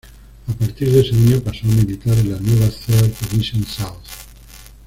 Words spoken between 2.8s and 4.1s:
"Third Division South".